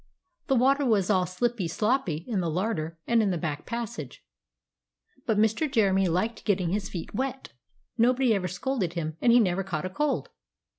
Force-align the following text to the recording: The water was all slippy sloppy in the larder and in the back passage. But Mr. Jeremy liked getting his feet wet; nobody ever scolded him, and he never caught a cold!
The 0.47 0.55
water 0.55 0.83
was 0.83 1.11
all 1.11 1.27
slippy 1.27 1.67
sloppy 1.67 2.25
in 2.27 2.39
the 2.39 2.49
larder 2.49 2.97
and 3.05 3.21
in 3.21 3.29
the 3.29 3.37
back 3.37 3.67
passage. 3.67 4.25
But 5.27 5.37
Mr. 5.37 5.71
Jeremy 5.71 6.07
liked 6.07 6.43
getting 6.43 6.71
his 6.71 6.89
feet 6.89 7.13
wet; 7.13 7.49
nobody 7.99 8.33
ever 8.33 8.47
scolded 8.47 8.93
him, 8.93 9.15
and 9.21 9.31
he 9.31 9.39
never 9.39 9.63
caught 9.63 9.85
a 9.85 9.91
cold! 9.91 10.29